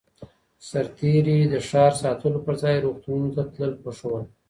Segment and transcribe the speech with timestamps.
[0.67, 4.23] سرتېري د ښار ساتلو پرځای روغتونونو ته تلل خوښ ول.